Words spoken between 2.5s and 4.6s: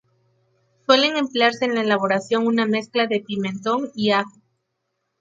mezcla de pimentón y ajo.